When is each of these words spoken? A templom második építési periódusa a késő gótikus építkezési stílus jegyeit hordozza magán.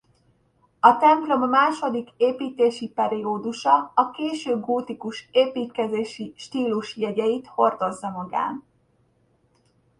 A 0.79 0.97
templom 0.97 1.49
második 1.49 2.09
építési 2.17 2.89
periódusa 2.89 3.91
a 3.95 4.11
késő 4.11 4.59
gótikus 4.59 5.27
építkezési 5.31 6.33
stílus 6.35 6.95
jegyeit 6.97 7.47
hordozza 7.47 8.09
magán. 8.09 8.63